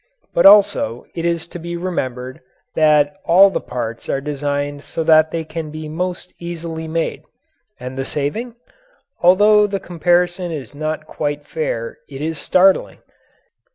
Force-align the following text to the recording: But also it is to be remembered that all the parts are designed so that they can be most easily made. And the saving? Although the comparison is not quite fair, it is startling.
But 0.33 0.47
also 0.47 1.05
it 1.13 1.25
is 1.25 1.45
to 1.49 1.59
be 1.59 1.77
remembered 1.77 2.41
that 2.73 3.13
all 3.23 3.51
the 3.51 3.59
parts 3.61 4.09
are 4.09 4.19
designed 4.19 4.83
so 4.83 5.03
that 5.03 5.29
they 5.29 5.43
can 5.43 5.69
be 5.69 5.87
most 5.87 6.33
easily 6.39 6.87
made. 6.87 7.21
And 7.79 7.95
the 7.99 8.03
saving? 8.03 8.55
Although 9.21 9.67
the 9.67 9.79
comparison 9.79 10.51
is 10.51 10.73
not 10.73 11.05
quite 11.05 11.45
fair, 11.45 11.99
it 12.09 12.19
is 12.19 12.39
startling. 12.39 12.97